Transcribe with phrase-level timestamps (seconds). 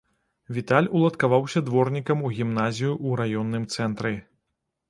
[0.55, 4.17] Віталь уладкаваўся дворнікам у гімназію ў раённым цэнтры.